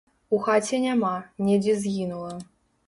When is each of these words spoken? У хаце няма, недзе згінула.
У 0.37 0.39
хаце 0.45 0.79
няма, 0.87 1.13
недзе 1.51 1.79
згінула. 1.87 2.33